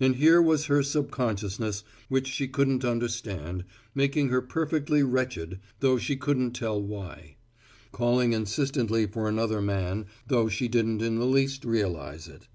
[0.00, 6.16] And here was her subconsciousness, which she couldn't understand, making her perfectly wretched, though she
[6.16, 7.36] couldn't tell why;
[7.92, 12.48] calling insistently for another man, though she didn't in the least realize it.